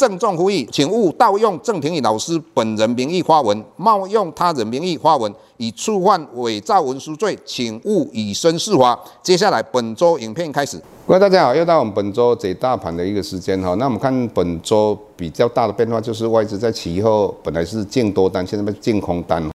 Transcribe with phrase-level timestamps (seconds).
[0.00, 8.98] 郑重呼吁，请勿盗用郑庭宇老师本人名义发文，冒用他人名义发文，以触犯伪造文书罪，请勿以身试法。
[9.22, 10.80] 接下来本周影片开始。
[11.06, 13.74] 各位大家好，又到我们本周解大盘的一个时间哈。
[13.74, 19.50] 那我们看本周比较大的变化，就是外资在期后本来是净多单，现在变净空单。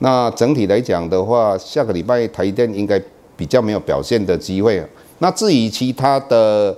[0.00, 3.02] 那整体来讲的话，下个礼拜台电应该
[3.34, 4.86] 比较没有表现的机会。
[5.20, 6.76] 那至于其他的。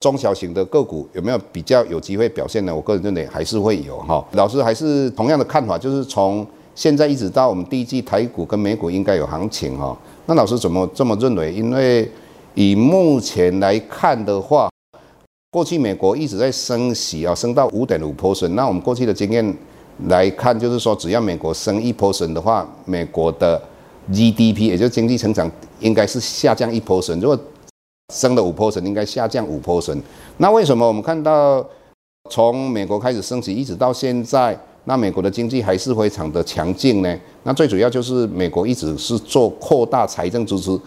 [0.00, 2.74] 中小型的个股有没有比较有机会表现呢？
[2.74, 4.24] 我个人认为还是会有哈。
[4.32, 6.46] 老师还是同样的看法，就是从
[6.76, 9.96] 现在一直到我们第一季台股跟美股应该有行情哈。
[10.26, 11.52] 那老师怎么这么认为？
[11.52, 12.08] 因为
[12.54, 14.70] 以目前来看的话，
[15.50, 18.50] 过去美国一直在升息啊，升到五点五 percent。
[18.50, 19.56] 那我们过去的经验
[20.06, 23.60] 来看，就是说只要美国升一 percent 的话，美国的
[24.12, 27.20] GDP 也就是经济成长应该是下降一 percent。
[27.20, 27.36] 如果
[28.14, 30.00] 升了五坡绳应该下降五坡绳。
[30.38, 31.64] 那为什么我们看到
[32.30, 37.18] 从美国开始升息，一直到现在，那美国的经济还是非常的强劲呢？
[37.42, 40.78] 那最主要就是美国一直是做扩大财政支持。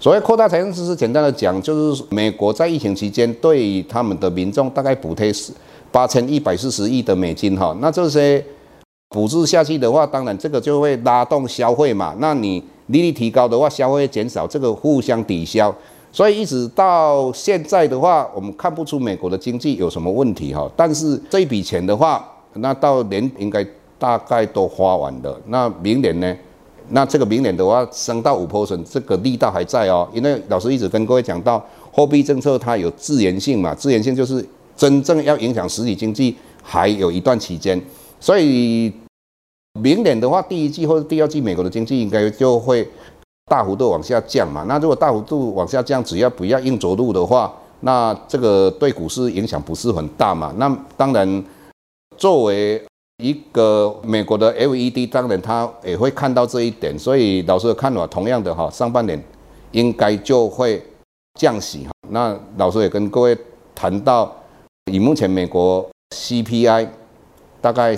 [0.00, 5.52] 所谓扩大财政支持，简单的讲，就是美国在疫情期间对他们的民众大概补贴是
[5.92, 7.76] 八千一百四十亿的美金哈。
[7.80, 8.44] 那这些
[9.10, 12.16] 补助下去的话，当然这个就会拉动消费嘛。
[12.18, 15.72] 那你利率提高的话，消费会减少，这个互相抵消。
[16.14, 20.70] 所以一直到现在的话，我们看不出美国的经济有什么问题哈。
[20.76, 23.66] 但是这笔钱的话，那到年应该
[23.98, 25.36] 大概都花完了。
[25.48, 26.36] 那明年呢？
[26.90, 30.08] 那这个明年的话升到五 percent，这个力道还在哦。
[30.12, 31.60] 因为老师一直跟各位讲到，
[31.90, 34.46] 货币政策它有滞延性嘛，滞延性就是
[34.76, 37.82] 真正要影响实体经济还有一段期间。
[38.20, 38.92] 所以
[39.80, 42.88] 明年的话，第一季或者第二季，美国的经济应该就会。
[43.46, 50.52] 大幅度往下降嘛，那如果大幅度往下降，只要不要硬着陆的话，那这个对股市影响不是很大嘛。
[50.56, 51.44] 那当然，
[52.16, 52.82] 作为
[53.18, 59.22] 一个美国的 LED，当然他也会看到这一点，所以老师的看法同样的哈，上半年
[59.72, 60.82] 应该就会
[61.38, 61.90] 降息哈。
[62.08, 63.36] 那老师也跟各位
[63.74, 64.34] 谈到，
[64.90, 66.88] 以目前美国 CPI
[67.60, 67.94] 大概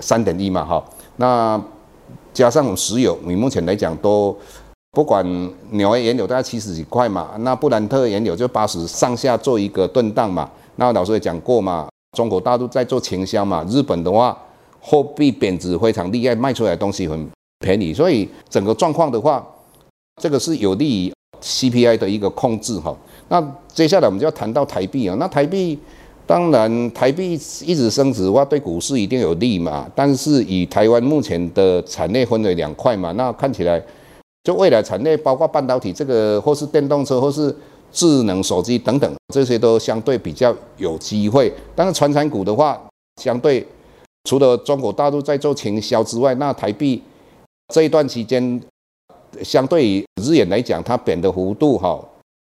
[0.00, 1.62] 三点一嘛哈，那
[2.32, 4.36] 加上石油，你目前来讲都。
[4.94, 5.26] 不管
[5.70, 10.48] 纽约原油大概七十几块嘛，那布兰特原油就八十上下做一个震荡嘛。
[10.76, 14.36] 那老师也讲过嘛，中国大陆在做倾销嘛，日本的话
[14.80, 17.28] 货币贬值非常厉害，卖出来的东西很
[17.58, 19.44] 便宜，所以整个状况的话，
[20.22, 21.12] 这个是有利于
[21.42, 22.96] CPI 的一个控制哈。
[23.28, 25.76] 那接下来我们就要谈到台币啊，那台币
[26.24, 27.32] 当然台币
[27.64, 29.90] 一直升值的话，对股市一定有利嘛。
[29.92, 33.82] 但是以台湾目前的产业分为两块嘛，那看起来。
[34.44, 37.54] 就未来产业包括半导体这个，或是电动车，或是
[37.90, 41.50] 智能手机等等，这些都相对比较有机会。
[41.74, 42.78] 但是传产股的话，
[43.22, 43.66] 相对
[44.24, 47.02] 除了中国大陆在做倾销之外，那台币
[47.72, 48.60] 这一段期间，
[49.42, 51.98] 相对于日元来讲，它贬的幅度哈，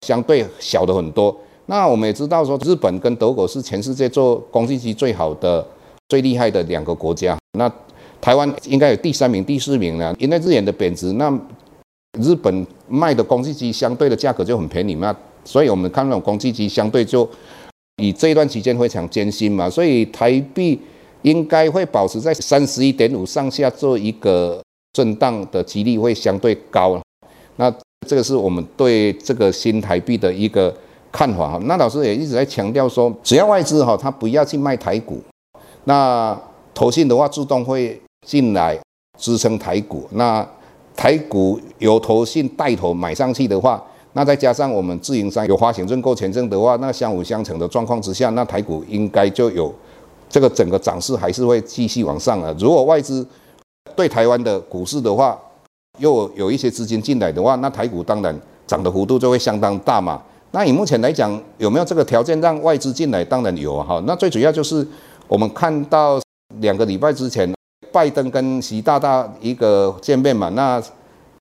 [0.01, 1.35] 相对小的很多。
[1.67, 5.63] 那我们也知道说，日本跟德国是全世界做工信机最好的、
[6.09, 7.37] 最厉害的两个国家。
[7.55, 7.71] 那
[8.19, 11.39] 台湾应该有第三名、第四名了，因为日元的贬值，那。
[12.19, 17.27] 日本卖的工具机相对的价格就很便宜嘛，所以我们看那种工具机相对就
[17.97, 20.79] 以这一段期间非常艰辛嘛，所以台币
[21.23, 24.61] 应该会保持在三十一点五上下做一个
[24.93, 27.01] 震荡的几率会相对高。
[27.55, 27.73] 那
[28.07, 30.75] 这个是我们对这个新台币的一个
[31.11, 31.59] 看法哈。
[31.63, 35.21] 那老师也一直在强调说，只要外资哈，他不要去卖台股，
[35.85, 36.39] 那
[36.73, 38.77] 投信的话自动会进来
[39.17, 40.07] 支撑台股。
[40.11, 40.45] 那
[40.95, 49.73] 台股由投信带头买上去的话，那再加上我们自营商有发行认购权证的话，那相辅相成的状况之下，那台股应该就有
[50.29, 52.55] 这个整个涨势还是会继续往上啊。
[52.59, 53.25] 如果外资
[53.95, 55.37] 对台湾的股市的话，
[55.97, 60.21] 又有一些资金进来的话，那台股当然涨的幅度就会相当大嘛。
[60.51, 63.25] 那以目前来讲，有没有这个条件让外资进来？
[63.25, 64.01] 当然有哈。
[64.05, 64.87] 那最主要就是
[65.27, 66.21] 我们看到
[66.59, 67.51] 两个礼拜之前。
[67.93, 70.81] 拜登跟习大大一个见面嘛，那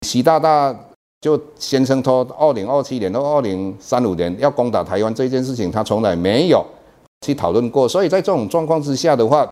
[0.02, 0.76] 习大大
[1.22, 6.66] 就宣称说，二零二七年到二零三五年要攻打台湾这件事情，他从来没有
[7.22, 7.88] 去讨论过。
[7.88, 9.48] 所以在这种状况之下的话，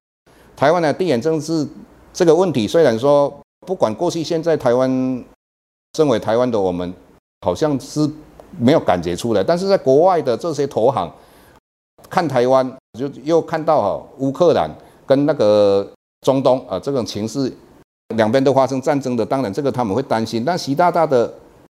[0.55, 1.65] 台湾的地缘政治
[2.11, 3.31] 这个问题，虽然说
[3.65, 4.89] 不管过去现在台湾，
[5.95, 6.91] 身为台湾的我们，
[7.45, 8.09] 好像是
[8.59, 11.09] 没有感觉出来，但是在国外的这些投行
[12.09, 12.69] 看台湾，
[12.99, 14.69] 就又看到哈乌克兰
[15.05, 15.87] 跟那个
[16.21, 17.51] 中东啊这种情势，
[18.15, 21.31] 两边都发生战争的，当然这个他们会担心，但习大大的。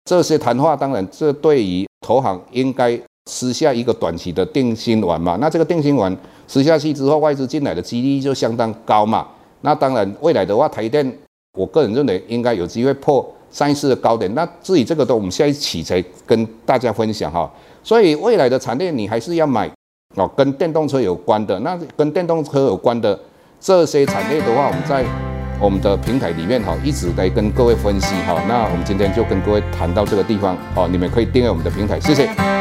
[0.05, 2.99] 这些谈话当然，这对于投行应该
[3.29, 5.37] 吃下一个短期的定心丸嘛。
[5.39, 6.17] 那这个定心丸
[6.47, 9.27] 吃下去之后，外资进来的几率就相当高嘛。
[9.61, 11.15] 那当然，未来的话，台电，
[11.53, 14.33] 我个人认为应该有机会破上一次的高点。
[14.33, 17.49] 那至于这个，都我们下一期才跟大家分享哈。
[17.83, 19.69] 所以未来的产业，你还是要买
[20.15, 21.59] 哦，跟电动车有关的。
[21.59, 23.17] 那跟电动车有关的
[23.61, 25.05] 这些产业的话，我们在。
[25.61, 32.60] 我们的平台里面哈，一直在跟各位分析哈，那我们今天就跟各位谈到这个地方哦，你们可以订阅我们的平台，谢谢。